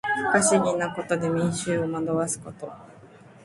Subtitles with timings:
[0.23, 2.67] 不可思議なことで民衆を惑わすこと。